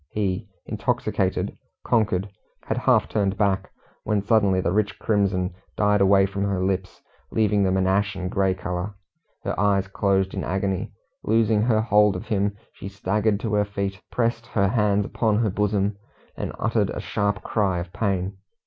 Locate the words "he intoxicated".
0.09-1.55